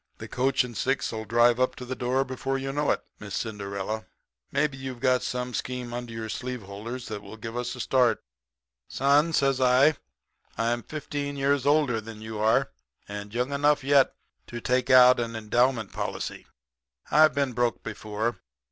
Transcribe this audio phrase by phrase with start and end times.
[0.17, 4.07] 'The coach and six'll drive up to the door before you know it, Miss Cinderella.
[4.51, 8.23] Maybe you've got some scheme under your sleeve holders that will give us a start.'
[8.87, 9.93] "'Son,' says I,
[10.57, 12.71] 'I'm fifteen years older than you are,
[13.07, 14.15] and young enough yet
[14.47, 16.47] to take out an endowment policy.
[17.11, 18.39] I've been broke before.